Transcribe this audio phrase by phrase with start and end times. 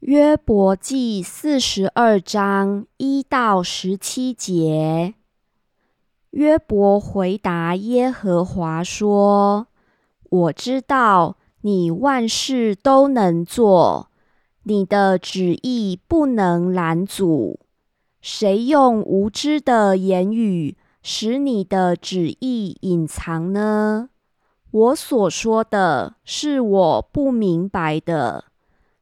[0.00, 5.14] 约伯记四十二章一到十七节，
[6.32, 9.68] 约伯回答耶和华说
[10.28, 14.10] ：“我知道你万事都能做，
[14.64, 17.60] 你的旨意不能拦阻。
[18.20, 24.10] 谁用无知的言语使你的旨意隐藏呢？
[24.70, 28.44] 我所说的是我不明白的。”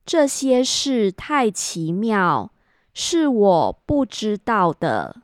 [0.06, 2.52] 这些事太奇妙，
[2.92, 5.22] 是我不知道的。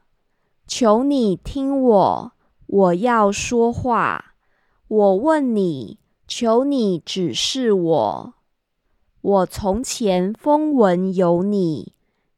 [0.66, 2.32] 求你听我，
[2.66, 4.34] 我要说话。
[4.88, 8.34] 我问你，求你指示我。
[9.20, 11.92] 我从前风闻有你，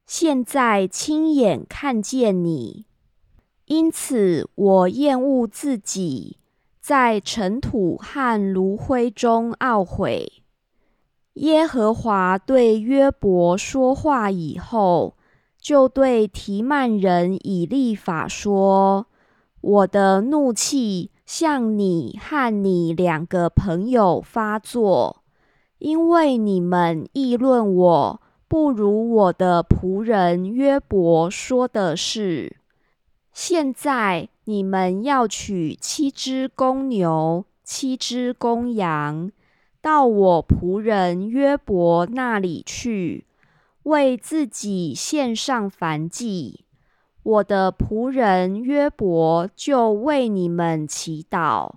[0.04, 2.86] 现在亲眼看见你，
[3.66, 6.38] 因此我厌恶自己，
[6.80, 10.41] 在尘土和炉灰中懊悔。
[11.34, 15.16] 耶和华对约伯说话以后，
[15.58, 19.06] 就对提曼人以利法说
[19.62, 25.22] ：“我的怒气向你和你两个朋友发作，
[25.78, 32.58] 因为你们议论我不如我的仆人约伯说的是。
[33.32, 39.32] 现在你们要取七只公牛，七只公羊。”
[39.82, 43.26] 到我仆人约伯那里去，
[43.82, 46.64] 为自己献上燔祭。
[47.24, 51.72] 我的仆人约伯就为你们祈祷。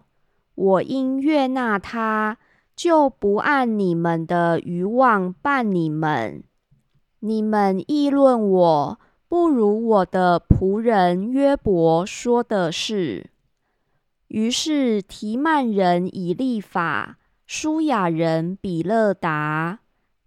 [0.53, 2.37] 我因悦纳他，
[2.75, 6.43] 就不按你们的愚妄办你们。
[7.21, 13.31] 你们议论我不如我的仆人约伯说的是。
[14.27, 17.17] 于是提曼人以立法。
[17.45, 19.79] 舒雅人比勒达、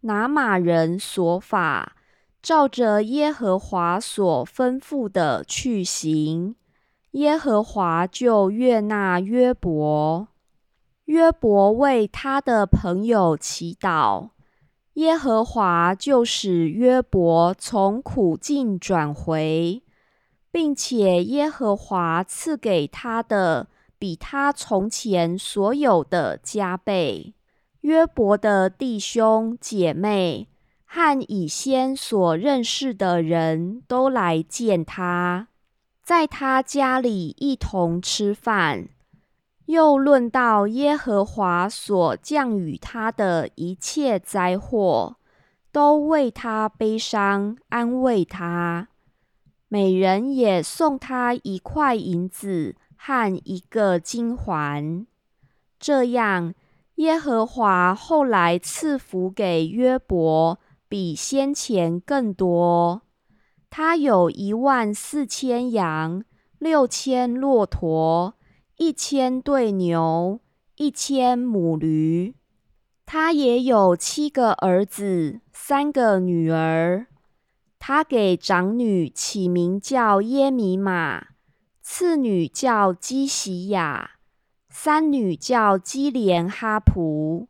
[0.03, 1.97] 拿马人所法，
[2.41, 6.55] 照着耶和华所吩咐的去行，
[7.13, 10.29] 耶和华就悦纳约伯。
[11.07, 14.29] 约伯为他的朋友祈祷，
[14.95, 19.83] 耶和华就使约伯从苦境转回，
[20.53, 23.67] 并且耶和华赐给他的。
[23.99, 27.35] 比他从前所有的加倍。
[27.83, 30.49] 约伯的弟兄姐妹
[30.85, 35.49] 和以先所认识的人都来见他，
[36.03, 38.89] 在他家里一同吃饭。
[39.67, 45.17] 又论到耶和华所降雨他的一切灾祸，
[45.71, 48.89] 都为他悲伤，安慰他。
[49.69, 52.77] 每人也送他一块银子。
[53.01, 55.07] 和一个金环，
[55.79, 56.53] 这样
[56.97, 63.03] 耶和华后来赐福给约伯，比先前更多。
[63.71, 66.25] 他有一万四千羊，
[66.59, 68.35] 六千骆驼，
[68.77, 70.41] 一千对牛，
[70.77, 72.35] 一千母驴。
[73.07, 77.07] 他也有七个儿子，三个女儿。
[77.79, 81.29] 他给长女起名叫耶米玛。
[81.91, 84.11] 次女叫基喜雅，
[84.69, 87.49] 三女叫基连哈普。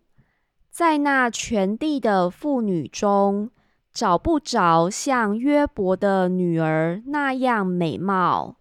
[0.71, 3.51] 在那全地的妇女中，
[3.93, 8.59] 找不着像约伯的女儿那样美貌。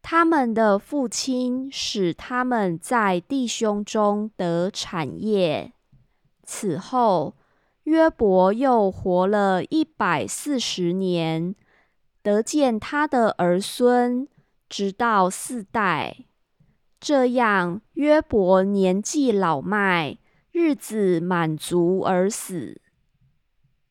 [0.00, 5.74] 他们的父亲使他们在弟兄中得产业。
[6.42, 7.34] 此后，
[7.82, 11.54] 约伯又活了一百四十年，
[12.22, 14.26] 得见他的儿孙。
[14.72, 16.24] 直到四代，
[16.98, 20.16] 这样约伯年纪老迈，
[20.50, 22.80] 日子满足而死。